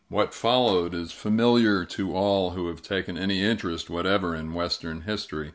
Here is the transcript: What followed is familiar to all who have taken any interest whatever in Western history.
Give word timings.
What 0.09 0.33
followed 0.33 0.95
is 0.95 1.11
familiar 1.11 1.85
to 1.85 2.15
all 2.15 2.49
who 2.53 2.69
have 2.69 2.81
taken 2.81 3.19
any 3.19 3.43
interest 3.43 3.87
whatever 3.87 4.35
in 4.35 4.55
Western 4.55 5.01
history. 5.01 5.49